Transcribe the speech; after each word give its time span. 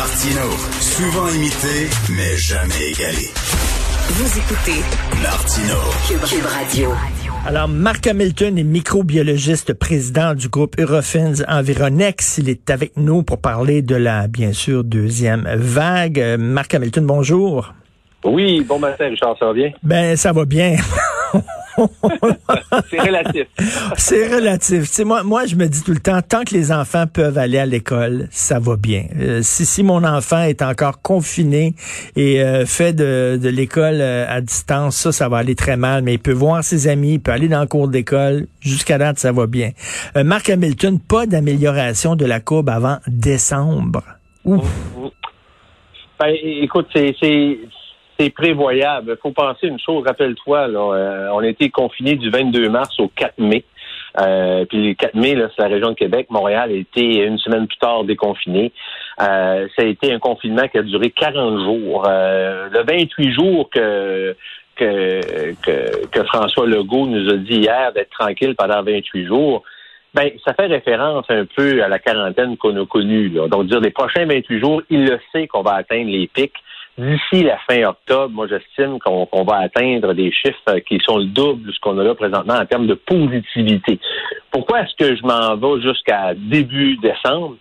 Martino, 0.00 0.48
souvent 0.80 1.28
imité, 1.28 1.90
mais 2.16 2.34
jamais 2.38 2.88
égalé. 2.90 3.28
Vous 4.08 4.38
écoutez 4.38 4.80
Martino, 5.22 5.76
Cube, 6.08 6.46
Radio. 6.46 6.88
Alors, 7.46 7.68
Marc 7.68 8.06
Hamilton 8.06 8.56
est 8.56 8.64
microbiologiste, 8.64 9.74
président 9.74 10.34
du 10.34 10.48
groupe 10.48 10.80
Eurofins 10.80 11.44
Environex. 11.46 12.38
Il 12.38 12.48
est 12.48 12.70
avec 12.70 12.96
nous 12.96 13.22
pour 13.22 13.42
parler 13.42 13.82
de 13.82 13.94
la, 13.94 14.26
bien 14.26 14.54
sûr, 14.54 14.84
deuxième 14.84 15.46
vague. 15.54 16.18
Euh, 16.18 16.38
Marc 16.38 16.72
Hamilton, 16.72 17.04
bonjour. 17.04 17.74
Oui, 18.24 18.64
bon 18.66 18.78
matin, 18.78 19.06
Richard, 19.06 19.36
ça 19.38 19.44
va 19.44 19.52
bien? 19.52 19.70
Ben, 19.82 20.16
ça 20.16 20.32
va 20.32 20.46
bien. 20.46 20.76
C'est 22.90 23.00
relatif. 23.00 23.46
c'est 23.96 24.34
relatif. 24.34 24.90
Tu 24.90 25.04
moi, 25.04 25.22
moi, 25.22 25.46
je 25.46 25.56
me 25.56 25.66
dis 25.66 25.82
tout 25.82 25.92
le 25.92 26.00
temps, 26.00 26.20
tant 26.22 26.44
que 26.44 26.54
les 26.54 26.72
enfants 26.72 27.06
peuvent 27.06 27.38
aller 27.38 27.58
à 27.58 27.66
l'école, 27.66 28.28
ça 28.30 28.58
va 28.58 28.76
bien. 28.76 29.04
Euh, 29.18 29.40
si, 29.42 29.64
si 29.64 29.82
mon 29.82 30.04
enfant 30.04 30.42
est 30.42 30.62
encore 30.62 31.02
confiné 31.02 31.74
et 32.16 32.42
euh, 32.42 32.66
fait 32.66 32.92
de, 32.92 33.38
de 33.42 33.48
l'école 33.48 34.00
euh, 34.00 34.26
à 34.28 34.40
distance, 34.40 34.96
ça, 34.96 35.12
ça 35.12 35.28
va 35.28 35.38
aller 35.38 35.54
très 35.54 35.76
mal. 35.76 36.02
Mais 36.02 36.14
il 36.14 36.18
peut 36.18 36.32
voir 36.32 36.64
ses 36.64 36.88
amis, 36.88 37.14
il 37.14 37.20
peut 37.20 37.32
aller 37.32 37.48
dans 37.48 37.60
le 37.60 37.66
cours 37.66 37.88
d'école. 37.88 38.46
Jusqu'à 38.60 38.98
date, 38.98 39.18
ça 39.18 39.32
va 39.32 39.46
bien. 39.46 39.70
Marc 40.14 40.50
Hamilton, 40.50 40.98
pas 41.00 41.26
d'amélioration 41.26 42.14
de 42.14 42.26
la 42.26 42.40
courbe 42.40 42.68
avant 42.68 42.98
décembre. 43.06 44.02
Ouf. 44.44 44.64
Ben, 46.18 46.34
écoute, 46.62 46.86
c'est 46.94 47.14
c'est 48.20 48.30
prévoyable. 48.30 49.16
Il 49.16 49.20
faut 49.20 49.32
penser 49.32 49.68
une 49.68 49.78
chose, 49.78 50.04
rappelle-toi, 50.06 50.68
euh, 50.68 51.28
on 51.32 51.38
a 51.38 51.46
été 51.46 51.70
confinés 51.70 52.16
du 52.16 52.30
22 52.30 52.68
mars 52.68 52.98
au 53.00 53.08
4 53.08 53.38
mai. 53.38 53.64
Euh, 54.18 54.64
puis 54.66 54.88
le 54.88 54.94
4 54.94 55.14
mai, 55.14 55.36
c'est 55.56 55.62
la 55.62 55.68
région 55.68 55.90
de 55.90 55.94
Québec. 55.94 56.26
Montréal 56.28 56.70
a 56.70 56.74
été 56.74 57.24
une 57.24 57.38
semaine 57.38 57.66
plus 57.66 57.78
tard 57.78 58.04
déconfiné. 58.04 58.72
Euh, 59.20 59.66
ça 59.74 59.82
a 59.82 59.86
été 59.86 60.12
un 60.12 60.18
confinement 60.18 60.68
qui 60.68 60.78
a 60.78 60.82
duré 60.82 61.10
40 61.10 61.64
jours. 61.64 62.02
le 62.06 62.82
28 62.84 63.32
jours 63.32 63.70
que, 63.70 64.36
que, 64.76 65.54
que, 66.10 66.24
François 66.24 66.66
Legault 66.66 67.06
nous 67.06 67.30
a 67.30 67.36
dit 67.36 67.60
hier 67.60 67.92
d'être 67.94 68.10
tranquille 68.10 68.54
pendant 68.54 68.82
28 68.82 69.26
jours, 69.26 69.62
ben, 70.12 70.30
ça 70.44 70.52
fait 70.54 70.66
référence 70.66 71.24
un 71.28 71.44
peu 71.44 71.82
à 71.82 71.88
la 71.88 72.00
quarantaine 72.00 72.56
qu'on 72.56 72.76
a 72.82 72.84
connue. 72.84 73.30
Donc, 73.30 73.66
dire 73.66 73.80
les 73.80 73.90
prochains 73.90 74.26
28 74.26 74.60
jours, 74.60 74.82
il 74.90 75.04
le 75.06 75.20
sait 75.32 75.46
qu'on 75.46 75.62
va 75.62 75.74
atteindre 75.74 76.10
les 76.10 76.26
pics. 76.26 76.52
D'ici 77.00 77.44
la 77.44 77.56
fin 77.66 77.82
octobre, 77.84 78.28
moi, 78.34 78.46
j'estime 78.46 78.98
qu'on 78.98 79.44
va 79.44 79.56
atteindre 79.56 80.12
des 80.12 80.30
chiffres 80.30 80.80
qui 80.86 80.98
sont 81.02 81.16
le 81.16 81.24
double 81.24 81.68
de 81.68 81.72
ce 81.72 81.80
qu'on 81.80 81.96
a 81.96 82.04
là 82.04 82.14
présentement 82.14 82.52
en 82.52 82.66
termes 82.66 82.86
de 82.86 82.92
positivité. 82.92 83.98
Pourquoi 84.50 84.82
est-ce 84.82 84.94
que 84.96 85.16
je 85.16 85.22
m'en 85.22 85.56
vais 85.56 85.80
jusqu'à 85.80 86.34
début 86.34 86.98
décembre? 86.98 87.56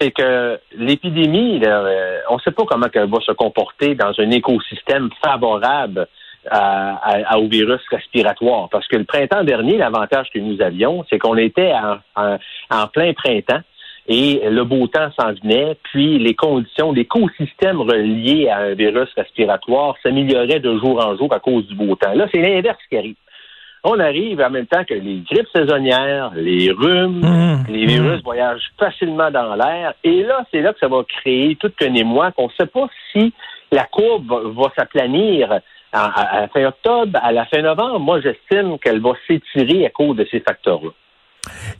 C'est 0.00 0.10
que 0.10 0.58
l'épidémie, 0.72 1.62
euh, 1.64 2.18
on 2.28 2.34
ne 2.34 2.40
sait 2.40 2.50
pas 2.50 2.64
comment 2.64 2.88
elle 2.92 3.08
va 3.08 3.20
se 3.20 3.30
comporter 3.30 3.94
dans 3.94 4.12
un 4.18 4.30
écosystème 4.32 5.10
favorable 5.24 6.08
au 6.52 7.48
virus 7.48 7.80
respiratoire. 7.88 8.68
Parce 8.70 8.88
que 8.88 8.96
le 8.96 9.04
printemps 9.04 9.44
dernier, 9.44 9.76
l'avantage 9.76 10.28
que 10.34 10.40
nous 10.40 10.60
avions, 10.60 11.04
c'est 11.08 11.18
qu'on 11.18 11.36
était 11.36 11.72
en 12.16 12.86
plein 12.88 13.12
printemps 13.12 13.62
et 14.08 14.40
le 14.48 14.64
beau 14.64 14.86
temps 14.86 15.10
s'en 15.18 15.32
venait, 15.32 15.76
puis 15.90 16.18
les 16.18 16.34
conditions, 16.34 16.92
l'écosystème 16.92 17.80
relié 17.80 18.48
à 18.48 18.58
un 18.58 18.74
virus 18.74 19.08
respiratoire 19.16 19.96
s'améliorait 20.02 20.60
de 20.60 20.78
jour 20.78 21.04
en 21.04 21.16
jour 21.16 21.32
à 21.32 21.40
cause 21.40 21.66
du 21.66 21.74
beau 21.74 21.96
temps. 21.96 22.12
Là, 22.14 22.26
c'est 22.32 22.40
l'inverse 22.40 22.78
qui 22.88 22.96
arrive. 22.96 23.16
On 23.82 24.00
arrive 24.00 24.40
en 24.40 24.50
même 24.50 24.66
temps 24.66 24.84
que 24.84 24.94
les 24.94 25.22
grippes 25.30 25.48
saisonnières, 25.54 26.32
les 26.34 26.72
rhumes, 26.72 27.20
mmh. 27.20 27.66
les 27.68 27.86
virus 27.86 28.22
voyagent 28.22 28.70
facilement 28.78 29.30
dans 29.30 29.54
l'air. 29.54 29.94
Et 30.02 30.22
là, 30.22 30.44
c'est 30.50 30.60
là 30.60 30.72
que 30.72 30.80
ça 30.80 30.88
va 30.88 31.04
créer 31.04 31.56
tout 31.56 31.70
qu'un 31.78 31.94
émoi 31.94 32.32
qu'on 32.32 32.46
ne 32.46 32.52
sait 32.58 32.66
pas 32.66 32.88
si 33.12 33.32
la 33.70 33.84
courbe 33.84 34.26
va, 34.56 34.72
s'aplanir 34.76 35.60
à, 35.92 36.40
la 36.40 36.48
fin 36.48 36.64
octobre, 36.64 37.18
à 37.22 37.32
la 37.32 37.44
fin 37.46 37.62
novembre. 37.62 38.00
Moi, 38.00 38.20
j'estime 38.20 38.78
qu'elle 38.78 39.00
va 39.00 39.12
s'étirer 39.26 39.86
à 39.86 39.90
cause 39.90 40.16
de 40.16 40.26
ces 40.30 40.40
facteurs-là. 40.40 40.90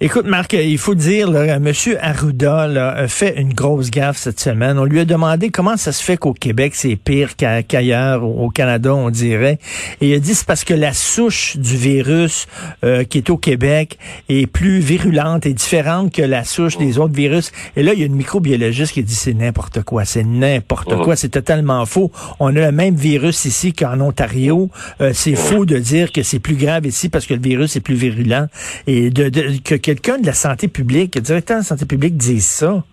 Écoute, 0.00 0.27
Marc, 0.27 0.53
il 0.53 0.78
faut 0.78 0.94
dire, 0.94 1.31
là, 1.31 1.56
M. 1.56 1.72
Arruda 2.00 2.62
a 2.62 3.09
fait 3.09 3.41
une 3.41 3.54
grosse 3.54 3.91
gaffe 3.91 4.19
cette 4.19 4.41
semaine. 4.41 4.78
On 4.78 4.84
lui 4.84 5.00
a 5.00 5.04
demandé 5.04 5.50
comment 5.50 5.77
ça 5.77 5.93
se 5.93 6.03
fait 6.03 6.16
qu'au 6.16 6.32
Québec, 6.32 6.75
c'est 6.75 6.97
pire 6.97 7.37
qu'ailleurs, 7.37 8.25
au 8.25 8.50
Canada, 8.50 8.94
on 8.94 9.10
dirait. 9.10 9.59
Et 10.00 10.10
il 10.10 10.15
a 10.15 10.19
dit 10.19 10.34
c'est 10.34 10.47
parce 10.47 10.65
que 10.65 10.75
la 10.75 10.93
souche 10.93 11.56
du 11.56 11.76
virus 11.76 12.47
euh, 12.84 13.05
qui 13.05 13.19
est 13.19 13.31
au 13.31 13.37
Québec 13.37 13.99
est 14.28 14.47
plus 14.47 14.81
virulente 14.81 15.47
et 15.47 15.53
différente 15.53 16.12
que 16.12 16.22
la 16.22 16.44
souche 16.44 16.76
des 16.78 16.99
autres 16.99 17.15
virus. 17.15 17.53
Et 17.76 17.82
là, 17.82 17.93
il 17.94 18.00
y 18.00 18.03
a 18.03 18.06
une 18.06 18.16
microbiologiste 18.16 18.93
qui 18.93 19.03
dit 19.03 19.15
c'est 19.15 19.34
n'importe 19.34 19.82
quoi, 19.82 20.05
c'est 20.05 20.25
n'importe 20.25 20.97
quoi, 21.03 21.16
c'est 21.16 21.28
totalement 21.28 21.84
faux. 21.87 22.10
On 22.41 22.49
a 22.49 22.60
le 22.60 22.72
même 22.72 22.94
virus 22.94 23.44
ici 23.44 23.72
qu'en 23.72 24.00
Ontario. 24.00 24.71
Euh, 25.00 25.12
c'est 25.15 25.34
faux 25.34 25.65
de 25.65 25.78
dire 25.78 26.12
que 26.12 26.22
c'est 26.22 26.38
plus 26.38 26.56
grave 26.56 26.87
ici 26.87 27.09
parce 27.09 27.26
que 27.26 27.34
le 27.34 27.41
virus 27.41 27.76
est 27.76 27.81
plus 27.81 27.94
virulent. 27.94 28.47
Et 28.87 29.10
de, 29.10 29.28
de 29.28 29.56
que 29.62 29.75
quelqu'un 29.75 30.19
de 30.19 30.27
la 30.27 30.33
santé 30.33 30.69
publique, 30.69 31.15
le 31.15 31.21
directeur 31.21 31.56
de 31.56 31.61
la 31.61 31.65
santé 31.65 31.87
publique 31.87 32.17
dise 32.17 32.47
ça. 32.47 32.84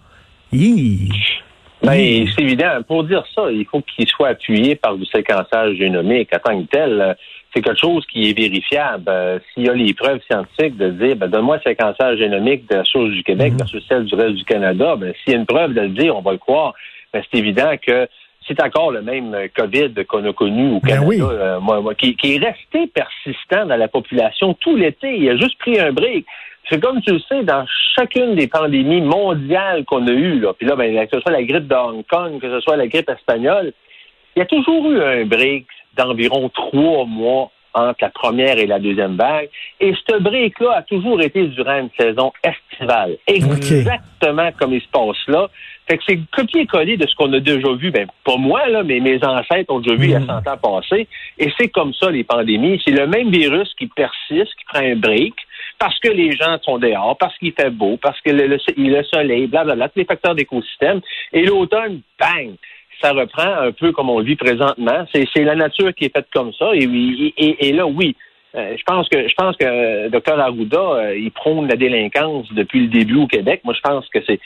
Ben, 1.83 2.27
c'est 2.33 2.41
évident. 2.41 2.81
Pour 2.87 3.03
dire 3.03 3.23
ça, 3.35 3.51
il 3.51 3.65
faut 3.65 3.81
qu'il 3.81 4.07
soit 4.07 4.29
appuyé 4.29 4.75
par 4.75 4.95
du 4.95 5.05
séquençage 5.05 5.75
génomique 5.75 6.29
en 6.33 6.39
tant 6.39 6.61
que 6.61 6.67
tel. 6.67 7.17
C'est 7.53 7.61
quelque 7.61 7.79
chose 7.79 8.05
qui 8.11 8.29
est 8.29 8.37
vérifiable. 8.37 9.03
Euh, 9.07 9.39
s'il 9.53 9.65
y 9.65 9.69
a 9.69 9.73
les 9.73 9.93
preuves 9.93 10.19
scientifiques 10.29 10.77
de 10.77 10.89
dire, 10.89 11.15
ben, 11.17 11.27
donne-moi 11.27 11.57
le 11.57 11.61
séquençage 11.61 12.17
génomique 12.17 12.69
de 12.69 12.75
la 12.75 12.83
source 12.83 13.11
du 13.11 13.21
Québec 13.23 13.53
mm. 13.53 13.57
versus 13.57 13.83
celle 13.87 14.05
du 14.05 14.15
reste 14.15 14.35
du 14.35 14.45
Canada, 14.45 14.95
ben, 14.95 15.13
s'il 15.23 15.33
y 15.33 15.35
a 15.35 15.39
une 15.39 15.45
preuve 15.45 15.73
de 15.73 15.81
le 15.81 15.89
dire, 15.89 16.15
on 16.15 16.21
va 16.21 16.31
le 16.31 16.37
croire. 16.37 16.73
Ben, 17.13 17.21
c'est 17.29 17.37
évident 17.37 17.71
que 17.85 18.07
c'est 18.47 18.61
encore 18.61 18.91
le 18.91 19.01
même 19.01 19.35
COVID 19.55 20.05
qu'on 20.07 20.25
a 20.25 20.33
connu 20.33 20.75
au 20.75 20.79
ben 20.79 20.99
Canada, 20.99 21.25
euh, 21.29 21.93
qui, 21.97 22.15
qui, 22.15 22.35
est 22.35 22.39
resté 22.39 22.87
persistant 22.87 23.65
dans 23.65 23.77
la 23.77 23.87
population 23.87 24.53
tout 24.55 24.75
l'été. 24.75 25.17
Il 25.17 25.29
a 25.29 25.37
juste 25.37 25.57
pris 25.59 25.79
un 25.79 25.91
break. 25.91 26.25
C'est 26.69 26.81
comme 26.81 27.01
tu 27.01 27.11
le 27.13 27.19
sais, 27.19 27.43
dans 27.43 27.65
chacune 27.95 28.35
des 28.35 28.47
pandémies 28.47 29.01
mondiales 29.01 29.83
qu'on 29.85 30.07
a 30.07 30.11
eues, 30.11 30.39
là, 30.39 30.53
puis 30.53 30.65
là, 30.65 30.75
ben, 30.75 31.05
que 31.07 31.17
ce 31.17 31.21
soit 31.21 31.31
la 31.31 31.43
grippe 31.43 31.67
de 31.67 31.75
Hong 31.75 32.05
Kong, 32.09 32.39
que 32.39 32.49
ce 32.49 32.59
soit 32.61 32.77
la 32.77 32.87
grippe 32.87 33.09
espagnole, 33.09 33.73
il 34.35 34.39
y 34.39 34.41
a 34.41 34.45
toujours 34.45 34.89
eu 34.89 35.01
un 35.01 35.25
break 35.25 35.65
d'environ 35.95 36.49
trois 36.49 37.05
mois 37.05 37.51
entre 37.73 37.99
la 38.01 38.09
première 38.09 38.57
et 38.57 38.67
la 38.67 38.79
deuxième 38.79 39.15
vague. 39.15 39.49
Et 39.79 39.93
ce 40.07 40.19
break-là 40.19 40.77
a 40.77 40.81
toujours 40.83 41.21
été 41.21 41.47
durant 41.47 41.79
une 41.79 41.89
saison 41.97 42.31
estivale. 42.43 43.17
Exactement 43.27 44.51
comme 44.57 44.73
il 44.73 44.81
se 44.81 44.87
passe 44.87 45.17
là. 45.27 45.49
Fait 45.87 45.97
que 45.97 46.03
c'est 46.07 46.19
copier-coller 46.31 46.95
de 46.95 47.05
ce 47.07 47.15
qu'on 47.15 47.31
a 47.33 47.39
déjà 47.39 47.73
vu. 47.73 47.91
Ben, 47.91 48.07
pas 48.23 48.37
moi, 48.37 48.67
là, 48.69 48.83
mais 48.83 48.99
mes 49.01 49.23
ancêtres 49.23 49.73
ont 49.73 49.79
déjà 49.79 49.95
vu 49.95 50.05
il 50.05 50.11
y 50.11 50.15
a 50.15 50.21
100 50.21 50.25
mm. 50.25 50.29
ans 50.29 50.57
passé. 50.61 51.07
Et 51.37 51.51
c'est 51.57 51.67
comme 51.67 51.93
ça, 51.93 52.09
les 52.09 52.23
pandémies. 52.23 52.81
C'est 52.85 52.91
le 52.91 53.05
même 53.05 53.29
virus 53.29 53.73
qui 53.77 53.87
persiste, 53.87 54.55
qui 54.55 54.65
prend 54.65 54.79
un 54.79 54.95
break, 54.95 55.33
parce 55.79 55.99
que 55.99 56.09
les 56.09 56.31
gens 56.31 56.57
sont 56.61 56.77
dehors, 56.77 57.17
parce 57.17 57.37
qu'il 57.37 57.51
fait 57.51 57.69
beau, 57.69 57.97
parce 58.01 58.19
que 58.21 58.31
le, 58.31 58.47
le, 58.47 59.03
soleil, 59.03 59.47
blablabla, 59.47 59.89
tous 59.89 59.99
les 59.99 60.05
facteurs 60.05 60.35
d'écosystème. 60.35 61.01
Et 61.33 61.45
l'automne, 61.45 62.01
bang! 62.17 62.55
Ça 63.01 63.11
reprend 63.11 63.51
un 63.61 63.71
peu 63.71 63.91
comme 63.91 64.09
on 64.09 64.21
vit 64.21 64.35
présentement. 64.35 65.05
C'est 65.13 65.43
la 65.43 65.55
nature 65.55 65.93
qui 65.93 66.05
est 66.05 66.15
faite 66.15 66.27
comme 66.33 66.53
ça. 66.53 66.71
Et, 66.73 66.83
et, 66.83 67.67
et 67.67 67.73
là, 67.73 67.85
oui, 67.85 68.15
euh, 68.55 68.75
je 68.77 68.83
pense 68.83 69.09
que 69.09 69.27
je 69.27 69.33
pense 69.33 69.57
que 69.57 69.65
euh, 69.65 70.09
Dr 70.09 70.39
Arruda, 70.39 70.77
euh, 70.77 71.17
il 71.17 71.31
prône 71.31 71.67
la 71.67 71.75
délinquance 71.75 72.51
depuis 72.53 72.81
le 72.81 72.87
début 72.87 73.15
au 73.15 73.27
Québec. 73.27 73.61
Moi, 73.63 73.73
je 73.73 73.81
pense 73.81 74.07
que 74.09 74.19
c'est 74.27 74.39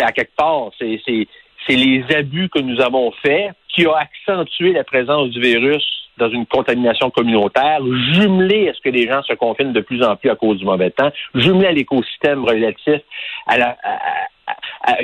à 0.00 0.12
quelque 0.12 0.34
part, 0.36 0.70
c'est 0.78 1.26
les 1.68 2.04
abus 2.14 2.48
que 2.48 2.60
nous 2.60 2.80
avons 2.80 3.10
faits 3.22 3.50
qui 3.68 3.86
ont 3.86 3.94
accentué 3.94 4.72
la 4.72 4.84
présence 4.84 5.30
du 5.30 5.40
virus 5.40 5.84
dans 6.18 6.30
une 6.30 6.46
contamination 6.46 7.10
communautaire, 7.10 7.80
jumelé 8.12 8.68
à 8.68 8.74
ce 8.74 8.80
que 8.80 8.88
les 8.90 9.06
gens 9.06 9.22
se 9.22 9.34
confinent 9.34 9.72
de 9.72 9.80
plus 9.80 10.02
en 10.02 10.16
plus 10.16 10.30
à 10.30 10.36
cause 10.36 10.58
du 10.58 10.64
mauvais 10.64 10.90
temps, 10.90 11.10
jumelé 11.34 11.66
à 11.66 11.72
l'écosystème 11.72 12.44
relatif 12.44 13.00
à 13.46 13.58
la, 13.58 13.76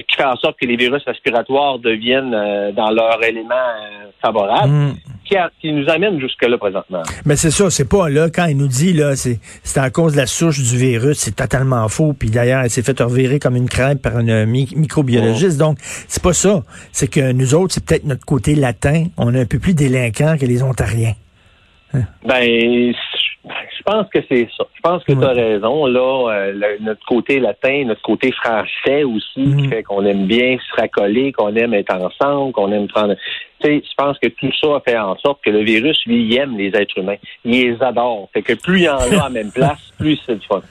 qui 0.08 0.16
fait 0.16 0.24
en 0.24 0.36
sorte 0.36 0.58
que 0.60 0.66
les 0.66 0.76
virus 0.76 1.02
respiratoires 1.04 1.78
deviennent 1.78 2.34
euh, 2.34 2.72
dans 2.72 2.90
leur 2.90 3.22
élément 3.22 3.54
euh, 3.54 4.06
favorable, 4.22 4.72
mm. 4.72 4.94
qui, 5.60 5.72
nous 5.72 5.88
amène 5.88 6.20
jusque-là 6.20 6.56
présentement. 6.58 7.02
Mais 7.24 7.36
c'est 7.36 7.50
ça, 7.50 7.70
c'est 7.70 7.88
pas 7.88 8.08
là, 8.08 8.28
quand 8.30 8.46
il 8.46 8.56
nous 8.56 8.68
dit, 8.68 8.92
là, 8.92 9.16
c'est, 9.16 9.40
c'est 9.62 9.80
à 9.80 9.90
cause 9.90 10.12
de 10.12 10.18
la 10.18 10.26
souche 10.26 10.58
du 10.62 10.76
virus, 10.76 11.18
c'est 11.18 11.36
totalement 11.36 11.88
faux. 11.88 12.12
Puis 12.12 12.30
d'ailleurs, 12.30 12.62
elle 12.62 12.70
s'est 12.70 12.82
fait 12.82 12.98
revirer 13.00 13.38
comme 13.38 13.56
une 13.56 13.68
crêpe 13.68 14.02
par 14.02 14.16
un 14.16 14.46
microbiologiste. 14.46 15.58
Donc, 15.58 15.78
c'est 15.80 16.22
pas 16.22 16.32
ça. 16.32 16.62
C'est 16.92 17.08
que 17.08 17.32
nous 17.32 17.54
autres, 17.54 17.74
c'est 17.74 17.84
peut-être 17.84 18.04
notre 18.04 18.24
côté 18.24 18.54
latin. 18.54 19.06
On 19.16 19.34
est 19.34 19.40
un 19.40 19.46
peu 19.46 19.58
plus 19.58 19.74
délinquants 19.74 20.36
que 20.38 20.46
les 20.46 20.62
Ontariens. 20.62 21.14
Hein? 21.92 22.02
Ben, 22.26 22.94
pense 23.84 24.08
que 24.08 24.18
c'est 24.28 24.48
ça. 24.56 24.64
Je 24.74 24.80
pense 24.80 25.04
que 25.04 25.12
tu 25.12 25.24
as 25.24 25.32
raison. 25.32 25.86
Là, 25.86 26.32
euh, 26.32 26.76
notre 26.80 27.04
côté 27.06 27.40
latin, 27.40 27.84
notre 27.86 28.02
côté 28.02 28.32
français 28.32 29.04
aussi, 29.04 29.34
qui 29.34 29.66
mm. 29.66 29.68
fait 29.68 29.82
qu'on 29.82 30.04
aime 30.04 30.26
bien 30.26 30.56
se 30.58 30.80
racoler, 30.80 31.32
qu'on 31.32 31.54
aime 31.54 31.74
être 31.74 31.94
ensemble, 31.94 32.52
qu'on 32.52 32.72
aime 32.72 32.88
prendre. 32.88 33.14
Tu 33.60 33.68
sais, 33.68 33.82
je 33.84 33.94
pense 33.96 34.18
que 34.18 34.28
tout 34.28 34.50
ça 34.60 34.82
fait 34.86 34.98
en 34.98 35.16
sorte 35.18 35.42
que 35.44 35.50
le 35.50 35.62
virus, 35.62 35.98
lui, 36.06 36.24
il 36.24 36.36
aime 36.36 36.56
les 36.56 36.68
êtres 36.68 36.98
humains. 36.98 37.16
Il 37.44 37.52
les 37.52 37.82
adore. 37.82 38.28
Fait 38.32 38.42
que 38.42 38.54
plus 38.54 38.80
il 38.80 38.84
y 38.84 38.88
en 38.88 38.98
a 38.98 39.02
à 39.02 39.08
la 39.08 39.28
même 39.28 39.52
place, 39.54 39.92
plus 39.98 40.18
c'est 40.26 40.36
du 40.36 40.46
fun. 40.46 40.62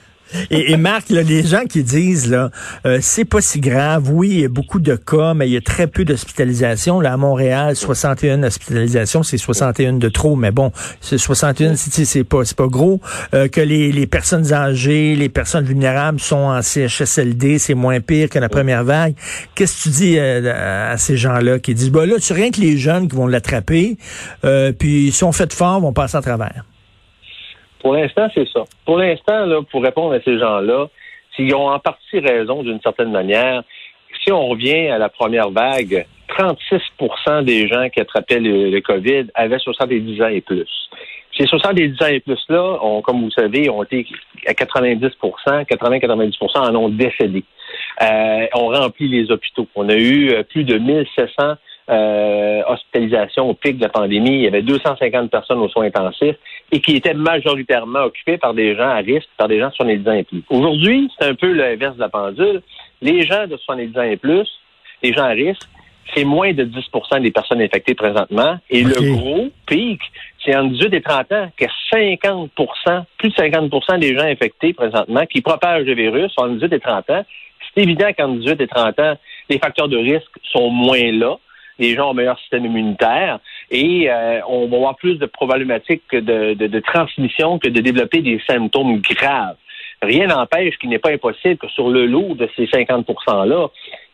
Et, 0.50 0.72
et 0.72 0.76
Marc, 0.76 1.10
là, 1.10 1.22
les 1.22 1.42
gens 1.42 1.64
qui 1.64 1.82
disent 1.82 2.30
là, 2.30 2.50
euh, 2.86 2.98
c'est 3.00 3.24
pas 3.24 3.40
si 3.40 3.60
grave. 3.60 4.10
Oui, 4.10 4.28
il 4.30 4.40
y 4.40 4.44
a 4.44 4.48
beaucoup 4.48 4.80
de 4.80 4.96
cas, 4.96 5.34
mais 5.34 5.48
il 5.48 5.52
y 5.52 5.56
a 5.56 5.60
très 5.60 5.86
peu 5.86 6.04
d'hospitalisations. 6.04 7.00
Là, 7.00 7.12
à 7.12 7.16
Montréal, 7.16 7.76
61 7.76 8.42
hospitalisations, 8.42 9.22
c'est 9.22 9.38
61 9.38 9.94
de 9.94 10.08
trop, 10.08 10.36
mais 10.36 10.50
bon, 10.50 10.72
c'est 11.00 11.18
61, 11.18 11.76
c'est 11.76 12.04
c'est 12.04 12.24
pas 12.24 12.44
c'est 12.44 12.56
pas 12.56 12.66
gros. 12.66 13.00
Euh, 13.34 13.48
que 13.48 13.60
les, 13.60 13.92
les 13.92 14.06
personnes 14.06 14.52
âgées, 14.52 15.14
les 15.14 15.28
personnes 15.28 15.64
vulnérables 15.64 16.20
sont 16.20 16.36
en 16.36 16.62
CHSLD, 16.62 17.58
c'est 17.58 17.74
moins 17.74 18.00
pire 18.00 18.28
que 18.28 18.38
la 18.38 18.48
première 18.48 18.84
vague. 18.84 19.14
Qu'est-ce 19.54 19.76
que 19.76 19.82
tu 19.84 19.88
dis 19.90 20.18
euh, 20.18 20.92
à 20.92 20.96
ces 20.98 21.16
gens-là 21.16 21.58
qui 21.58 21.74
disent, 21.74 21.90
bah 21.90 22.06
là, 22.06 22.14
c'est 22.18 22.34
rien 22.34 22.50
que 22.50 22.60
les 22.60 22.78
jeunes 22.78 23.08
qui 23.08 23.16
vont 23.16 23.26
l'attraper, 23.26 23.98
euh, 24.44 24.72
puis 24.72 25.12
si 25.12 25.24
on 25.24 25.32
fait 25.32 25.52
fort, 25.52 25.80
vont 25.80 25.92
passer 25.92 26.16
à 26.16 26.22
travers? 26.22 26.64
Pour 27.84 27.92
l'instant, 27.92 28.28
c'est 28.34 28.48
ça. 28.48 28.64
Pour 28.86 28.96
l'instant, 28.96 29.44
là, 29.44 29.60
pour 29.70 29.82
répondre 29.82 30.14
à 30.14 30.20
ces 30.22 30.38
gens-là, 30.38 30.86
s'ils 31.36 31.54
ont 31.54 31.68
en 31.68 31.78
partie 31.78 32.18
raison 32.18 32.62
d'une 32.62 32.80
certaine 32.80 33.10
manière, 33.10 33.62
si 34.24 34.32
on 34.32 34.48
revient 34.48 34.88
à 34.88 34.96
la 34.96 35.10
première 35.10 35.50
vague, 35.50 36.06
36% 36.30 37.44
des 37.44 37.68
gens 37.68 37.90
qui 37.90 38.00
attrapaient 38.00 38.40
le, 38.40 38.80
COVID 38.80 39.26
avaient 39.34 39.58
70 39.58 40.22
ans 40.22 40.28
et 40.28 40.40
plus. 40.40 40.66
Ces 41.36 41.44
70 41.44 42.02
ans 42.02 42.06
et 42.06 42.20
plus-là, 42.20 42.78
comme 43.02 43.20
vous 43.20 43.30
savez, 43.30 43.68
ont 43.68 43.82
été 43.82 44.06
à 44.46 44.52
90% 44.52 45.10
80-90% 45.66 46.56
en 46.56 46.74
ont 46.76 46.88
décédé. 46.88 47.44
Euh, 48.00 48.46
on 48.54 48.68
remplit 48.68 49.08
les 49.08 49.30
hôpitaux. 49.30 49.68
On 49.74 49.90
a 49.90 49.94
eu 49.94 50.30
euh, 50.30 50.42
plus 50.42 50.64
de 50.64 50.78
1700 50.78 51.56
euh, 51.90 52.62
hospitalisation 52.66 53.50
au 53.50 53.54
pic 53.54 53.76
de 53.76 53.82
la 53.82 53.88
pandémie. 53.90 54.36
Il 54.36 54.40
y 54.42 54.46
avait 54.46 54.62
250 54.62 55.30
personnes 55.30 55.58
aux 55.58 55.68
soins 55.68 55.86
intensifs 55.86 56.36
et 56.72 56.80
qui 56.80 56.96
étaient 56.96 57.14
majoritairement 57.14 58.04
occupées 58.04 58.38
par 58.38 58.54
des 58.54 58.74
gens 58.74 58.88
à 58.88 58.96
risque, 58.96 59.28
par 59.36 59.48
des 59.48 59.60
gens 59.60 59.68
de 59.68 59.74
70 59.74 60.08
ans 60.08 60.12
et 60.12 60.24
plus. 60.24 60.42
Aujourd'hui, 60.48 61.10
c'est 61.18 61.26
un 61.26 61.34
peu 61.34 61.52
l'inverse 61.52 61.96
de 61.96 62.00
la 62.00 62.08
pendule. 62.08 62.62
Les 63.02 63.22
gens 63.22 63.46
de 63.46 63.56
70 63.56 63.98
ans 63.98 64.02
et 64.02 64.16
plus, 64.16 64.48
les 65.02 65.12
gens 65.12 65.24
à 65.24 65.28
risque, 65.28 65.68
c'est 66.14 66.24
moins 66.24 66.52
de 66.52 66.64
10% 66.64 67.22
des 67.22 67.30
personnes 67.30 67.60
infectées 67.60 67.94
présentement. 67.94 68.58
Et 68.70 68.82
le 68.82 69.14
gros 69.14 69.50
pic, 69.66 70.00
c'est 70.44 70.56
en 70.56 70.64
18 70.64 70.94
et 70.94 71.02
30 71.02 71.32
ans 71.32 71.50
que 71.56 71.64
50% 71.92 73.04
plus 73.18 73.28
de 73.28 73.34
50% 73.34 73.98
des 73.98 74.16
gens 74.16 74.24
infectés 74.24 74.72
présentement 74.72 75.26
qui 75.26 75.40
propagent 75.40 75.84
le 75.84 75.94
virus 75.94 76.32
sont 76.32 76.44
en 76.44 76.48
18 76.48 76.72
et 76.72 76.80
30 76.80 77.10
ans. 77.10 77.24
C'est 77.74 77.82
évident 77.82 78.08
qu'en 78.16 78.28
18 78.28 78.60
et 78.60 78.66
30 78.66 78.98
ans, 79.00 79.14
les 79.48 79.58
facteurs 79.58 79.88
de 79.88 79.96
risque 79.96 80.30
sont 80.52 80.70
moins 80.70 81.12
là 81.12 81.36
les 81.78 81.94
gens 81.94 82.08
ont 82.08 82.10
un 82.12 82.14
meilleur 82.14 82.38
système 82.38 82.64
immunitaire 82.66 83.40
et 83.70 84.10
euh, 84.10 84.40
on 84.48 84.68
va 84.68 84.76
avoir 84.76 84.96
plus 84.96 85.16
de 85.16 85.26
problématiques 85.26 86.02
de, 86.12 86.54
de, 86.54 86.66
de, 86.66 86.80
transmission 86.80 87.58
que 87.58 87.68
de 87.68 87.80
développer 87.80 88.20
des 88.20 88.40
symptômes 88.46 89.00
graves. 89.00 89.56
Rien 90.02 90.26
n'empêche 90.26 90.76
qu'il 90.78 90.90
n'est 90.90 90.98
pas 90.98 91.12
impossible 91.12 91.56
que 91.56 91.68
sur 91.68 91.88
le 91.88 92.06
lot 92.06 92.34
de 92.34 92.48
ces 92.56 92.66
50 92.66 93.06
%-là, 93.06 93.68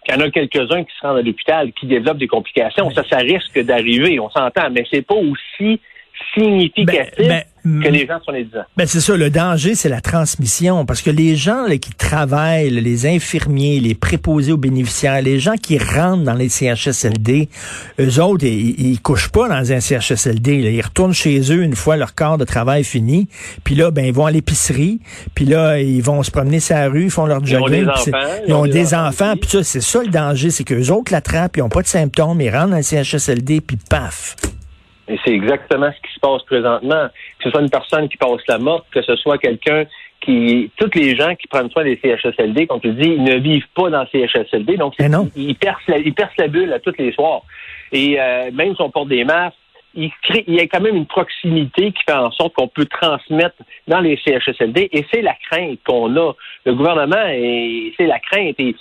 qu'il 0.05 0.15
y 0.15 0.19
en 0.19 0.21
a 0.21 0.31
quelques-uns 0.31 0.85
qui 0.85 0.95
se 0.97 1.07
rendent 1.07 1.19
à 1.19 1.23
l'hôpital, 1.23 1.73
qui 1.73 1.87
développent 1.87 2.19
des 2.19 2.29
complications. 2.29 2.91
Ça, 2.91 3.03
ça 3.09 3.19
risque 3.19 3.59
d'arriver, 3.61 4.19
on 4.21 4.31
s'entend, 4.31 4.71
mais 4.71 4.85
c'est 4.91 5.07
pas 5.07 5.17
aussi 5.17 5.81
significatif 6.35 7.29
ben, 7.29 7.43
ben, 7.65 7.83
que 7.83 7.89
les 7.89 8.07
gens 8.07 8.19
sont 8.25 8.33
les 8.33 8.47
Ben 8.77 8.87
c'est 8.87 9.01
ça, 9.01 9.17
le 9.17 9.29
danger, 9.29 9.75
c'est 9.75 9.89
la 9.89 10.01
transmission. 10.01 10.87
Parce 10.87 11.03
que 11.03 11.11
les 11.11 11.37
gens 11.37 11.67
là, 11.67 11.77
qui 11.77 11.93
travaillent, 11.93 12.71
les 12.71 13.07
infirmiers, 13.07 13.81
les 13.81 13.95
préposés 13.95 14.53
aux 14.53 14.57
bénéficiaires, 14.57 15.21
les 15.21 15.39
gens 15.39 15.57
qui 15.57 15.79
rentrent 15.79 16.25
dans 16.25 16.35
les 16.35 16.49
CHSLD, 16.49 17.49
eux 18.01 18.23
autres, 18.23 18.47
ils, 18.47 18.93
ils 18.93 19.01
couchent 19.01 19.29
pas 19.29 19.49
dans 19.49 19.73
un 19.73 19.81
CHSLD. 19.81 20.55
Ils 20.55 20.81
retournent 20.81 21.13
chez 21.13 21.41
eux 21.53 21.63
une 21.63 21.77
fois 21.77 21.97
leur 21.97 22.15
corps 22.15 22.39
de 22.39 22.45
travail 22.45 22.85
fini. 22.85 23.29
Puis 23.63 23.75
là, 23.75 23.91
ben 23.91 24.07
ils 24.07 24.15
vont 24.15 24.27
à 24.27 24.31
l'épicerie. 24.31 25.01
Puis 25.35 25.45
là, 25.45 25.81
ils 25.81 26.03
vont 26.03 26.23
se 26.23 26.31
promener 26.31 26.61
sur 26.61 26.77
la 26.77 26.89
rue, 26.89 27.05
ils 27.05 27.11
font 27.11 27.27
leur 27.27 27.45
jogging. 27.45 27.87
Ils 28.49 28.55
ont 28.55 28.67
des 28.67 28.95
enfants. 28.95 29.35
Puis 29.37 29.51
ça, 29.51 29.63
c'est 29.63 29.83
ça 29.83 30.03
le 30.03 30.09
danger, 30.09 30.51
c'est 30.51 30.65
qu'eux 30.65 30.89
autres 30.91 31.13
l'attrapent, 31.13 31.57
ils 31.59 31.63
ont 31.63 31.69
pas 31.69 31.83
de 31.83 31.89
symptômes, 31.89 32.41
ils 32.41 32.51
rentrent 32.51 32.71
dans 32.71 32.77
le 32.77 32.83
CHSLD, 32.83 33.61
puis 33.61 33.77
paf. 33.77 34.37
Et 35.11 35.19
c'est 35.25 35.33
exactement 35.33 35.91
ce 35.91 36.09
qui 36.09 36.15
se 36.15 36.21
passe 36.21 36.43
présentement. 36.45 37.09
Que 37.39 37.45
ce 37.45 37.51
soit 37.51 37.61
une 37.61 37.71
personne 37.71 38.09
qui 38.09 38.17
passe 38.17 38.47
la 38.49 38.59
mort, 38.59 38.87
que 38.91 39.03
ce 39.03 39.17
soit 39.17 39.39
quelqu'un 39.39 39.85
qui, 40.21 40.71
tous 40.77 40.91
les 40.95 41.17
gens 41.17 41.35
qui 41.35 41.49
prennent 41.49 41.71
soin 41.71 41.85
des 41.85 41.99
CHSLD, 42.03 42.67
comme 42.67 42.81
tu 42.81 42.93
dis, 42.93 43.09
ils 43.09 43.23
ne 43.23 43.37
vivent 43.37 43.69
pas 43.75 43.91
dans 43.91 44.05
les 44.13 44.29
CHSLD, 44.29 44.77
donc 44.77 44.95
ils, 45.35 45.57
percent 45.57 45.89
la, 45.89 45.99
ils 45.99 46.13
percent 46.13 46.37
la 46.39 46.49
bulle 46.49 46.73
à 46.73 46.79
tous 46.79 46.95
les 46.99 47.13
soirs. 47.13 47.43
Et 47.93 48.21
euh, 48.21 48.51
même 48.53 48.75
si 48.77 48.83
on 48.83 48.91
porte 48.91 49.09
des 49.09 49.25
masques, 49.25 49.57
il, 49.95 50.11
crée, 50.23 50.45
il 50.47 50.55
y 50.55 50.61
a 50.61 50.67
quand 50.67 50.81
même 50.81 50.95
une 50.95 51.07
proximité 51.07 51.91
qui 51.91 52.03
fait 52.05 52.13
en 52.13 52.31
sorte 52.31 52.55
qu'on 52.55 52.69
peut 52.69 52.87
transmettre 52.87 53.57
dans 53.89 54.01
les 54.01 54.17
CHSLD, 54.19 54.91
et 54.93 55.05
c'est 55.13 55.23
la 55.23 55.35
crainte 55.51 55.79
qu'on 55.85 56.15
a. 56.17 56.33
Le 56.65 56.75
gouvernement, 56.75 57.25
c'est 57.97 58.07
la 58.07 58.21
crainte. 58.21 58.55
Et, 58.59 58.77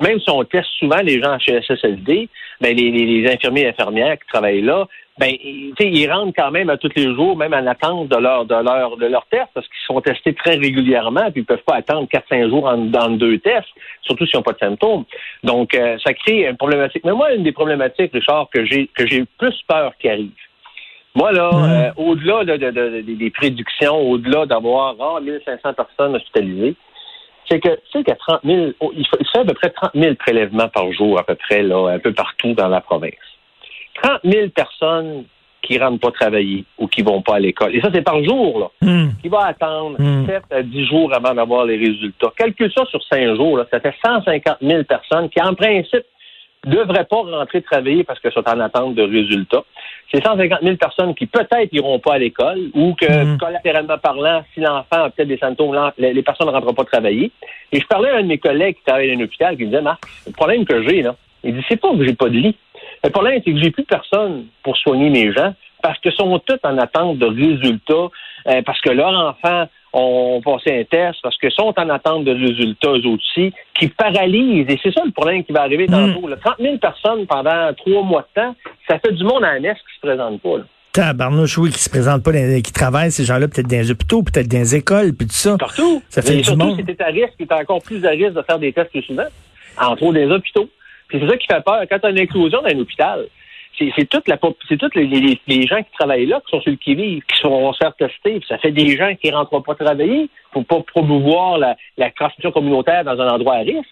même 0.00 0.20
si 0.20 0.30
on 0.30 0.42
teste 0.44 0.68
souvent 0.78 1.00
les 1.02 1.20
gens 1.20 1.34
en 1.34 1.38
CHSLD, 1.38 2.28
ben 2.60 2.76
les, 2.76 2.90
les 2.90 3.30
infirmiers 3.30 3.62
et 3.62 3.68
infirmières 3.68 4.18
qui 4.18 4.26
travaillent 4.28 4.62
là, 4.62 4.86
ben, 5.18 5.32
ils 5.40 6.12
rentrent 6.12 6.34
quand 6.36 6.50
même 6.50 6.68
à 6.68 6.76
tous 6.76 6.90
les 6.94 7.14
jours, 7.14 7.36
même 7.36 7.54
en 7.54 7.66
attente 7.66 8.08
de 8.08 8.16
leur 8.16 8.44
de 8.44 8.54
leur 8.54 8.96
de 8.98 9.06
leur 9.06 9.26
test, 9.26 9.48
parce 9.54 9.66
qu'ils 9.66 9.86
sont 9.86 10.00
testés 10.02 10.34
très 10.34 10.56
régulièrement, 10.56 11.30
puis 11.30 11.40
ils 11.40 11.44
peuvent 11.44 11.62
pas 11.66 11.76
attendre 11.76 12.06
4-5 12.08 12.50
jours 12.50 12.66
en, 12.66 12.76
dans 12.76 13.08
deux 13.08 13.38
tests, 13.38 13.68
surtout 14.02 14.26
s'ils 14.26 14.36
n'ont 14.36 14.42
pas 14.42 14.52
de 14.52 14.58
symptômes. 14.58 15.04
Donc, 15.42 15.74
euh, 15.74 15.96
ça 16.04 16.12
crée 16.12 16.46
une 16.46 16.58
problématique. 16.58 17.02
Mais 17.04 17.12
moi, 17.12 17.32
une 17.32 17.44
des 17.44 17.52
problématiques, 17.52 18.12
Richard, 18.12 18.48
que 18.52 18.66
j'ai 18.66 18.88
que 18.88 19.06
j'ai 19.06 19.24
plus 19.38 19.54
peur 19.66 19.92
qui 19.98 20.10
arrive. 20.10 20.32
Moi, 21.14 21.32
là, 21.32 21.50
euh, 21.50 21.90
au-delà 21.96 22.44
de, 22.44 23.00
des 23.00 23.30
prédictions, 23.30 23.96
au-delà 23.96 24.44
d'avoir 24.44 24.96
oh, 24.98 25.18
1500 25.18 25.72
personnes 25.72 26.14
hospitalisées, 26.14 26.74
c'est 27.48 27.60
que 27.60 27.68
tu 27.68 27.98
sais 27.98 28.04
qu'à 28.04 28.16
30 28.16 28.40
000, 28.44 28.72
il 28.94 29.06
fait 29.06 29.38
à 29.38 29.44
peu 29.44 29.54
près 29.54 29.70
30 29.70 29.90
000 29.94 30.14
prélèvements 30.14 30.68
par 30.68 30.92
jour, 30.92 31.18
à 31.18 31.22
peu 31.22 31.34
près, 31.34 31.62
là, 31.62 31.88
un 31.94 31.98
peu 31.98 32.12
partout 32.12 32.54
dans 32.54 32.68
la 32.68 32.80
province. 32.80 33.12
30 34.02 34.20
000 34.24 34.48
personnes 34.48 35.24
qui 35.62 35.78
ne 35.78 35.84
rentrent 35.84 36.00
pas 36.00 36.12
travailler 36.12 36.64
ou 36.78 36.86
qui 36.86 37.02
ne 37.02 37.08
vont 37.08 37.22
pas 37.22 37.36
à 37.36 37.38
l'école. 37.40 37.74
Et 37.74 37.80
ça, 37.80 37.88
c'est 37.92 38.02
par 38.02 38.22
jour, 38.22 38.58
là. 38.60 38.70
Hmm. 38.82 39.08
Qui 39.22 39.28
va 39.28 39.46
attendre 39.46 39.96
7 39.98 40.04
hmm. 40.06 40.54
à 40.54 40.62
10 40.62 40.86
jours 40.86 41.14
avant 41.14 41.34
d'avoir 41.34 41.64
les 41.64 41.76
résultats. 41.76 42.32
Calcule 42.36 42.72
ça 42.72 42.84
sur 42.86 43.02
5 43.04 43.36
jours, 43.36 43.58
là, 43.58 43.66
ça 43.70 43.80
fait 43.80 43.94
150 44.04 44.58
000 44.60 44.84
personnes 44.84 45.28
qui, 45.30 45.40
en 45.40 45.54
principe, 45.54 46.04
ne 46.66 46.74
devraient 46.74 47.04
pas 47.04 47.22
rentrer 47.22 47.62
travailler 47.62 48.04
parce 48.04 48.20
qu'elles 48.20 48.32
sont 48.32 48.48
en 48.48 48.60
attente 48.60 48.94
de 48.94 49.02
résultats. 49.02 49.64
C'est 50.12 50.24
150 50.24 50.60
000 50.62 50.76
personnes 50.76 51.14
qui 51.14 51.26
peut-être 51.26 51.72
iront 51.72 51.98
pas 51.98 52.14
à 52.14 52.18
l'école 52.18 52.70
ou 52.74 52.94
que, 52.94 53.06
hmm. 53.06 53.38
collatéralement 53.38 53.98
parlant, 53.98 54.44
si 54.54 54.60
l'enfant 54.60 55.04
a 55.04 55.10
peut-être 55.10 55.28
des 55.28 55.38
symptômes, 55.38 55.76
les, 55.98 56.22
personnes 56.22 56.46
ne 56.46 56.52
rentreront 56.52 56.74
pas 56.74 56.84
travailler. 56.84 57.32
Et 57.72 57.80
je 57.80 57.86
parlais 57.86 58.10
à 58.10 58.16
un 58.16 58.22
de 58.22 58.28
mes 58.28 58.38
collègues 58.38 58.76
qui 58.76 58.84
travaille 58.84 59.12
dans 59.12 59.20
un 59.20 59.24
hôpital 59.24 59.56
qui 59.56 59.64
me 59.64 59.70
disait, 59.70 59.82
Marc, 59.82 60.04
le 60.26 60.32
problème 60.32 60.64
que 60.64 60.82
j'ai, 60.88 61.02
là, 61.02 61.16
il 61.42 61.54
dit, 61.54 61.64
c'est 61.68 61.80
pas 61.80 61.90
que 61.90 62.04
j'ai 62.04 62.14
pas 62.14 62.28
de 62.28 62.38
lit. 62.38 62.56
Le 63.04 63.10
problème, 63.10 63.40
c'est 63.44 63.52
que 63.52 63.60
j'ai 63.60 63.70
plus 63.70 63.84
personne 63.84 64.46
pour 64.62 64.76
soigner 64.76 65.10
mes 65.10 65.32
gens 65.32 65.52
parce 65.82 65.98
que 66.00 66.10
sont 66.10 66.38
tous 66.40 66.58
en 66.64 66.78
attente 66.78 67.18
de 67.18 67.26
résultats, 67.26 68.08
euh, 68.48 68.62
parce 68.62 68.80
que 68.80 68.90
leurs 68.90 69.14
enfants 69.14 69.68
ont 69.92 70.40
passé 70.44 70.80
un 70.80 70.84
test, 70.84 71.18
parce 71.22 71.36
que 71.38 71.48
sont 71.50 71.72
en 71.76 71.88
attente 71.88 72.24
de 72.24 72.32
résultats 72.32 72.92
eux 72.92 73.06
aussi, 73.06 73.52
qui 73.78 73.88
paralysent. 73.88 74.66
Et 74.68 74.78
c'est 74.82 74.92
ça 74.92 75.02
le 75.04 75.12
problème 75.12 75.44
qui 75.44 75.52
va 75.52 75.62
arriver 75.62 75.86
tantôt. 75.86 76.28
30 76.28 76.54
000 76.58 76.78
personnes 76.78 77.26
pendant 77.26 77.72
trois 77.74 78.02
mois 78.02 78.26
de 78.34 78.42
temps, 78.42 78.54
ça 78.88 78.98
fait 78.98 79.12
du 79.12 79.24
monde 79.24 79.44
à 79.44 79.54
la 79.54 79.60
messe 79.60 79.78
qui 79.78 79.94
se 79.94 80.00
présente 80.00 80.40
pas. 80.40 80.58
Là. 80.58 80.64
Tabarnouche, 80.92 81.58
oui, 81.58 81.70
qui 81.70 81.78
se 81.78 81.90
présente 81.90 82.22
pas, 82.22 82.32
qui 82.32 82.72
travaillent, 82.72 83.10
ces 83.10 83.24
gens-là, 83.24 83.48
peut-être 83.48 83.68
dans 83.68 83.76
les 83.76 83.90
hôpitaux, 83.90 84.22
peut-être 84.22 84.48
dans 84.48 84.58
les 84.58 84.76
écoles, 84.76 85.12
puis 85.12 85.26
tout 85.26 85.34
ça. 85.34 85.56
Partout. 85.58 86.02
Ça 86.08 86.22
fait 86.22 86.38
Et 86.38 86.42
surtout, 86.42 86.74
si 86.74 87.02
à 87.02 87.06
risque, 87.06 87.34
tu 87.38 87.44
es 87.44 87.52
encore 87.52 87.82
plus 87.82 88.04
à 88.06 88.10
risque 88.10 88.32
de 88.32 88.42
faire 88.42 88.58
des 88.58 88.72
tests 88.72 88.90
plus 88.90 89.02
souvent, 89.02 89.26
entre 89.78 90.02
autres 90.04 90.14
des 90.14 90.26
hôpitaux. 90.26 90.70
Puis 91.08 91.18
c'est 91.20 91.28
ça 91.28 91.36
qui 91.36 91.46
fait 91.46 91.62
peur. 91.62 91.82
Quand 91.90 91.98
tu 91.98 92.06
as 92.06 92.10
une 92.10 92.18
explosion 92.18 92.62
dans 92.62 92.68
un 92.68 92.78
hôpital, 92.78 93.26
c'est 93.78 94.08
toute 94.08 94.26
la 94.26 94.38
c'est 94.68 94.78
tous 94.78 94.90
les, 94.94 95.38
les, 95.46 95.66
gens 95.66 95.82
qui 95.82 95.92
travaillent 95.98 96.24
là 96.24 96.40
qui 96.46 96.50
sont 96.50 96.62
sur 96.62 96.70
le 96.70 96.78
qui-vive, 96.78 97.22
qui 97.24 97.42
vont 97.42 97.72
se 97.74 97.78
faire 97.78 97.94
tester. 97.94 98.40
ça 98.48 98.56
fait 98.56 98.72
des 98.72 98.96
gens 98.96 99.14
qui 99.20 99.30
rentrent 99.30 99.60
pas 99.60 99.74
travailler 99.74 100.30
pour 100.52 100.64
pas 100.64 100.80
promouvoir 100.80 101.58
la, 101.58 101.76
la 101.98 102.10
communautaire 102.10 103.04
dans 103.04 103.20
un 103.20 103.28
endroit 103.28 103.56
à 103.56 103.58
risque. 103.58 103.84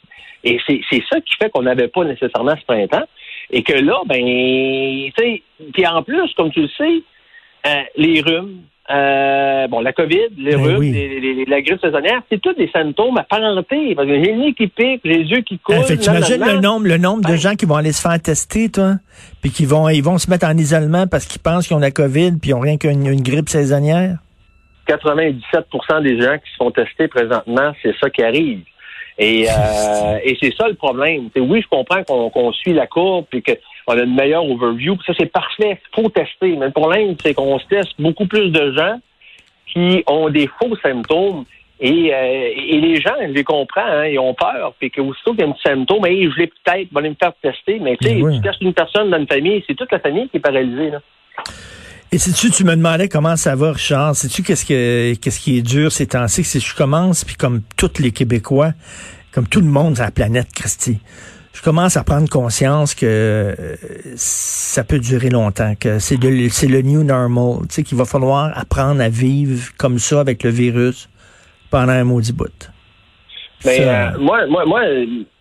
Et 0.42 0.58
c'est 0.66 1.02
ça 1.10 1.20
qui 1.20 1.34
fait 1.36 1.50
qu'on 1.50 1.62
n'avait 1.62 1.88
pas 1.88 2.04
nécessairement 2.04 2.54
ce 2.58 2.64
printemps. 2.64 3.04
Et 3.50 3.62
que 3.62 3.74
là, 3.74 4.00
ben, 4.06 4.20
tu 4.24 5.12
sais, 5.18 5.42
puis 5.72 5.86
en 5.86 6.02
plus, 6.02 6.32
comme 6.36 6.50
tu 6.50 6.62
le 6.62 6.68
sais, 6.76 7.02
euh, 7.66 7.82
les 7.96 8.20
rhumes, 8.20 8.60
euh, 8.90 9.66
bon, 9.68 9.80
la 9.80 9.94
COVID, 9.94 10.28
les 10.36 10.56
ben 10.56 10.62
rhumes, 10.62 11.44
la 11.48 11.62
grippe 11.62 11.80
saisonnière, 11.80 12.20
c'est 12.30 12.40
tous 12.40 12.52
des 12.52 12.68
symptômes 12.70 13.16
apparentés. 13.16 13.94
Parce 13.94 14.06
que 14.06 14.22
j'ai 14.22 14.32
le 14.32 14.38
nez 14.38 14.52
qui 14.52 14.66
pique, 14.66 15.00
les 15.04 15.22
yeux 15.22 15.40
qui 15.40 15.58
coulent. 15.58 15.76
Euh, 15.76 15.96
T'imagines 15.96 16.44
le 16.44 16.60
nombre, 16.60 16.86
le 16.86 16.98
nombre 16.98 17.22
de 17.22 17.28
ben. 17.28 17.36
gens 17.36 17.54
qui 17.54 17.64
vont 17.64 17.76
aller 17.76 17.92
se 17.92 18.02
faire 18.02 18.20
tester, 18.20 18.68
toi, 18.68 18.96
puis 19.40 19.50
qui 19.50 19.64
vont, 19.64 19.88
ils 19.88 20.02
vont 20.02 20.18
se 20.18 20.28
mettre 20.28 20.46
en 20.46 20.56
isolement 20.56 21.06
parce 21.06 21.26
qu'ils 21.26 21.40
pensent 21.40 21.66
qu'ils 21.66 21.76
ont 21.76 21.80
la 21.80 21.92
COVID, 21.92 22.32
puis 22.40 22.50
ils 22.50 22.54
n'ont 22.54 22.60
rien 22.60 22.76
qu'une 22.76 23.22
grippe 23.22 23.48
saisonnière? 23.48 24.18
97% 24.86 26.02
des 26.02 26.20
gens 26.20 26.36
qui 26.38 26.50
se 26.50 26.56
font 26.58 26.70
tester 26.70 27.08
présentement, 27.08 27.72
c'est 27.82 27.94
ça 27.98 28.10
qui 28.10 28.22
arrive. 28.22 28.60
Et, 29.18 29.46
euh, 29.48 30.18
et 30.24 30.36
c'est 30.40 30.54
ça 30.56 30.68
le 30.68 30.74
problème. 30.74 31.28
oui, 31.36 31.62
je 31.62 31.68
comprends 31.68 32.02
qu'on 32.04 32.52
suit 32.52 32.72
la 32.72 32.86
courbe, 32.86 33.26
puis 33.30 33.42
que 33.42 33.52
on 33.86 33.98
a 33.98 34.02
une 34.02 34.14
meilleure 34.14 34.44
overview. 34.48 34.96
Ça, 35.06 35.12
c'est 35.18 35.30
parfait. 35.30 35.78
Il 35.96 36.02
faut 36.02 36.08
tester. 36.08 36.56
Mais 36.56 36.66
le 36.66 36.72
problème, 36.72 37.14
c'est 37.22 37.34
qu'on 37.34 37.58
se 37.58 37.66
teste 37.66 37.92
beaucoup 38.00 38.26
plus 38.26 38.50
de 38.50 38.72
gens 38.72 38.98
qui 39.72 40.02
ont 40.06 40.30
des 40.30 40.48
faux 40.58 40.74
symptômes. 40.82 41.44
Et, 41.80 42.14
euh, 42.14 42.50
et 42.56 42.80
les 42.80 43.00
gens, 43.00 43.14
je 43.20 43.32
les 43.32 43.44
comprends, 43.44 43.84
hein, 43.84 44.06
ils 44.06 44.18
ont 44.18 44.32
peur, 44.32 44.74
puis 44.78 44.90
qu'aussitôt 44.92 45.32
qu'il 45.32 45.40
y 45.40 45.42
a 45.42 45.48
un 45.50 45.56
symptôme, 45.62 45.98
mais 46.02 46.14
je 46.30 46.38
l'ai 46.38 46.46
peut-être, 46.46 46.88
va 46.92 47.00
aller 47.00 47.10
me 47.10 47.16
faire 47.16 47.32
tester. 47.42 47.80
Mais 47.80 47.96
tu 47.96 48.08
sais, 48.08 48.22
Oui. 48.22 48.36
tu 48.36 48.42
testes 48.42 48.62
une 48.62 48.72
personne 48.72 49.10
dans 49.10 49.18
une 49.18 49.26
famille, 49.26 49.62
c'est 49.66 49.74
toute 49.74 49.90
la 49.92 49.98
famille 49.98 50.28
qui 50.28 50.36
est 50.36 50.40
paralysée. 50.40 50.90
Là. 50.90 51.00
Et 52.14 52.18
sais-tu, 52.18 52.52
tu 52.52 52.62
me 52.62 52.76
demandais 52.76 53.08
comment 53.08 53.34
ça 53.34 53.56
va, 53.56 53.72
Richard? 53.72 54.14
Sais-tu 54.14 54.44
qu'est-ce 54.44 54.64
que 54.64 55.14
qu'est-ce 55.20 55.40
qui 55.40 55.58
est 55.58 55.62
dur 55.62 55.90
ces 55.90 56.06
temps-ci? 56.06 56.44
C'est 56.44 56.60
que 56.60 56.64
je 56.64 56.76
commence, 56.76 57.24
puis 57.24 57.34
comme 57.34 57.62
tous 57.76 57.98
les 57.98 58.12
Québécois, 58.12 58.70
comme 59.32 59.48
tout 59.48 59.60
le 59.60 59.66
monde 59.66 59.96
sur 59.96 60.04
la 60.04 60.12
planète, 60.12 60.46
Christy, 60.54 61.00
je 61.52 61.60
commence 61.60 61.96
à 61.96 62.04
prendre 62.04 62.28
conscience 62.28 62.94
que 62.94 63.04
euh, 63.04 63.74
ça 64.14 64.84
peut 64.84 65.00
durer 65.00 65.28
longtemps, 65.28 65.74
que 65.74 65.98
c'est 65.98 66.16
le 66.22 66.82
new 66.82 67.02
normal, 67.02 67.62
tu 67.62 67.74
sais, 67.74 67.82
qu'il 67.82 67.98
va 67.98 68.04
falloir 68.04 68.56
apprendre 68.56 69.00
à 69.00 69.08
vivre 69.08 69.72
comme 69.76 69.98
ça 69.98 70.20
avec 70.20 70.44
le 70.44 70.50
virus 70.50 71.08
pendant 71.72 71.94
un 71.94 72.04
maudit 72.04 72.32
bout. 72.32 72.70
Mais 73.64 73.78
Ça- 73.78 74.12
euh, 74.12 74.18
moi, 74.20 74.46
moi, 74.46 74.64
moi, 74.66 74.82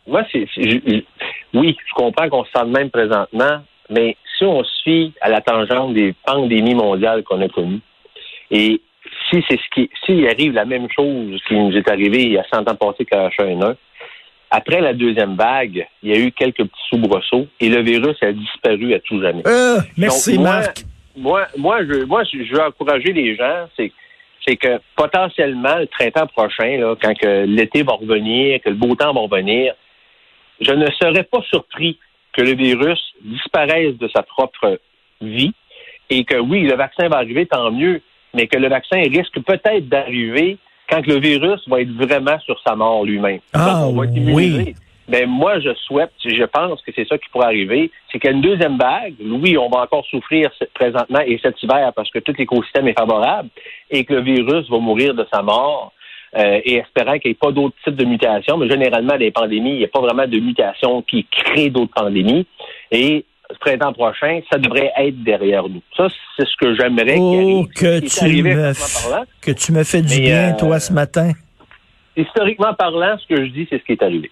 moi, 0.07 0.23
c'est, 0.31 0.47
oui, 1.53 1.77
je 1.87 1.93
comprends 1.95 2.29
qu'on 2.29 2.45
se 2.45 2.49
sent 2.49 2.65
de 2.65 2.71
même 2.71 2.89
présentement, 2.89 3.61
mais 3.91 4.17
si 4.37 4.43
on 4.43 4.63
se 4.63 4.81
fie 4.83 5.13
à 5.21 5.29
la 5.29 5.41
tangente 5.41 5.93
des 5.93 6.13
pandémies 6.25 6.75
mondiales 6.75 7.23
qu'on 7.23 7.41
a 7.41 7.47
connues, 7.47 7.81
et 8.51 8.81
si 9.29 9.43
c'est 9.47 9.57
ce 9.57 9.69
qui, 9.73 9.89
s'il 10.05 10.27
arrive 10.27 10.53
la 10.53 10.65
même 10.65 10.87
chose 10.89 11.41
qui 11.47 11.55
nous 11.55 11.75
est 11.75 11.89
arrivé 11.89 12.23
il 12.23 12.33
y 12.33 12.37
a 12.37 12.45
100 12.51 12.69
ans 12.69 12.75
passés 12.75 13.05
qu'à 13.05 13.29
H1N1, 13.29 13.75
après 14.55 14.81
la 14.81 14.93
deuxième 14.93 15.35
vague, 15.35 15.87
il 16.03 16.11
y 16.11 16.13
a 16.13 16.19
eu 16.19 16.31
quelques 16.31 16.63
petits 16.63 16.87
soubresauts 16.89 17.47
et 17.59 17.69
le 17.69 17.81
virus 17.81 18.21
a 18.21 18.31
disparu 18.31 18.93
à 18.93 18.99
tout 18.99 19.19
jamais. 19.19 19.41
Euh, 19.47 19.77
merci, 19.97 20.35
Donc, 20.35 20.45
moi, 20.45 20.53
Marc. 20.53 20.77
Moi, 21.15 21.47
moi, 21.57 21.79
je, 21.83 22.05
moi, 22.05 22.23
je 22.23 22.53
veux 22.53 22.61
encourager 22.61 23.13
les 23.13 23.35
gens, 23.35 23.67
c'est, 23.75 23.91
c'est 24.45 24.55
que 24.55 24.79
potentiellement 24.95 25.77
le 25.77 25.87
printemps 25.87 26.27
prochain, 26.27 26.77
là, 26.77 26.95
quand 27.01 27.17
que 27.17 27.45
l'été 27.45 27.81
va 27.81 27.93
revenir, 27.93 28.61
que 28.61 28.69
le 28.69 28.75
beau 28.75 28.95
temps 28.95 29.13
va 29.13 29.21
revenir, 29.21 29.73
je 30.61 30.71
ne 30.71 30.85
serais 30.91 31.23
pas 31.23 31.41
surpris 31.49 31.97
que 32.33 32.41
le 32.41 32.55
virus 32.55 32.99
disparaisse 33.21 33.97
de 33.97 34.07
sa 34.09 34.23
propre 34.23 34.79
vie 35.21 35.53
et 36.09 36.25
que 36.25 36.37
oui, 36.37 36.63
le 36.63 36.75
vaccin 36.75 37.07
va 37.07 37.17
arriver, 37.17 37.45
tant 37.45 37.71
mieux, 37.71 38.01
mais 38.33 38.47
que 38.47 38.57
le 38.57 38.67
vaccin 38.67 38.97
risque 38.97 39.39
peut-être 39.41 39.87
d'arriver 39.87 40.57
quand 40.89 41.05
le 41.07 41.19
virus 41.19 41.61
va 41.67 41.81
être 41.81 41.91
vraiment 41.91 42.39
sur 42.39 42.59
sa 42.65 42.75
mort 42.75 43.05
lui-même. 43.05 43.39
Ah, 43.53 43.81
Donc, 43.83 43.93
on 43.93 43.99
va 43.99 44.05
être 44.05 44.33
oui. 44.33 44.75
Ben, 45.07 45.27
moi, 45.27 45.59
je 45.59 45.73
souhaite, 45.85 46.11
je 46.23 46.45
pense 46.45 46.81
que 46.81 46.91
c'est 46.95 47.07
ça 47.07 47.17
qui 47.17 47.27
pourrait 47.29 47.47
arriver, 47.47 47.91
c'est 48.09 48.19
qu'il 48.19 48.29
y 48.29 48.33
a 48.33 48.35
une 48.35 48.41
deuxième 48.41 48.77
vague. 48.77 49.15
Oui, 49.19 49.57
on 49.57 49.69
va 49.69 49.81
encore 49.81 50.05
souffrir 50.05 50.49
présentement 50.73 51.19
et 51.19 51.37
cet 51.43 51.61
hiver 51.61 51.91
parce 51.93 52.09
que 52.09 52.19
tout 52.19 52.33
l'écosystème 52.37 52.87
est 52.87 52.97
favorable 52.97 53.49
et 53.91 54.05
que 54.05 54.13
le 54.13 54.21
virus 54.21 54.69
va 54.69 54.79
mourir 54.79 55.13
de 55.13 55.25
sa 55.31 55.41
mort. 55.41 55.91
Euh, 56.35 56.59
et 56.63 56.75
espérant 56.77 57.19
qu'il 57.19 57.29
n'y 57.29 57.31
ait 57.31 57.37
pas 57.39 57.51
d'autres 57.51 57.75
types 57.83 57.95
de 57.95 58.05
mutations, 58.05 58.57
mais 58.57 58.67
généralement, 58.69 59.15
les 59.15 59.31
pandémies, 59.31 59.71
il 59.73 59.77
n'y 59.79 59.83
a 59.85 59.87
pas 59.87 60.01
vraiment 60.01 60.27
de 60.27 60.39
mutations 60.39 61.01
qui 61.03 61.25
créent 61.31 61.69
d'autres 61.69 61.93
pandémies. 61.93 62.47
Et 62.91 63.25
ce 63.51 63.57
printemps 63.59 63.93
prochain, 63.93 64.39
ça 64.51 64.57
devrait 64.57 64.91
être 64.97 65.21
derrière 65.23 65.67
nous. 65.69 65.81
Ça, 65.95 66.07
c'est 66.37 66.47
ce 66.47 66.55
que 66.59 66.75
j'aimerais 66.75 67.15
qu'il 67.15 67.21
Oh, 67.21 67.59
arrive. 67.63 67.67
que 67.75 67.99
tu, 67.99 68.43
me, 68.43 68.73
parlant. 69.09 69.25
que 69.41 69.51
tu 69.51 69.71
me 69.71 69.83
fais 69.83 70.01
du 70.01 70.19
bien, 70.21 70.53
euh, 70.53 70.57
toi, 70.57 70.79
ce 70.79 70.91
matin. 70.91 71.31
Historiquement 72.15 72.73
parlant, 72.73 73.17
ce 73.19 73.27
que 73.35 73.43
je 73.45 73.49
dis, 73.51 73.67
c'est 73.69 73.79
ce 73.79 73.83
qui 73.83 73.91
est 73.93 74.03
arrivé. 74.03 74.31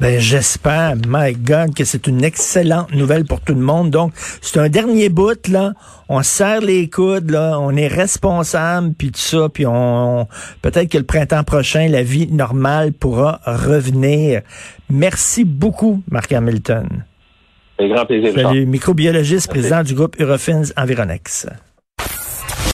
Ben, 0.00 0.20
j'espère, 0.20 0.94
my 1.08 1.32
God, 1.32 1.74
que 1.74 1.84
c'est 1.84 2.06
une 2.06 2.22
excellente 2.22 2.94
nouvelle 2.94 3.24
pour 3.24 3.40
tout 3.40 3.54
le 3.54 3.60
monde. 3.60 3.90
Donc, 3.90 4.12
c'est 4.40 4.60
un 4.60 4.68
dernier 4.68 5.08
bout, 5.08 5.48
là. 5.48 5.72
On 6.08 6.22
serre 6.22 6.60
les 6.60 6.88
coudes, 6.88 7.32
là. 7.32 7.58
On 7.58 7.74
est 7.74 7.88
responsable, 7.88 8.94
puis 8.96 9.10
tout 9.10 9.18
ça, 9.18 9.48
puis 9.52 9.66
on, 9.66 10.28
peut-être 10.62 10.92
que 10.92 10.98
le 10.98 11.04
printemps 11.04 11.42
prochain, 11.42 11.88
la 11.88 12.04
vie 12.04 12.28
normale 12.28 12.92
pourra 12.92 13.40
revenir. 13.44 14.42
Merci 14.88 15.44
beaucoup, 15.44 16.00
Marc 16.08 16.32
Hamilton. 16.32 17.04
C'est 17.76 17.86
un 17.86 17.88
grand 17.88 18.06
plaisir. 18.06 18.32
Salut, 18.34 18.66
microbiologiste, 18.66 19.50
président 19.50 19.82
du 19.82 19.94
groupe 19.94 20.14
Eurofins 20.20 20.62
Environex. 20.76 21.48